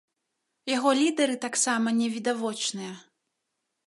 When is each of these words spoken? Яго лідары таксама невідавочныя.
Яго 0.75 0.93
лідары 1.01 1.35
таксама 1.45 1.93
невідавочныя. 2.01 2.93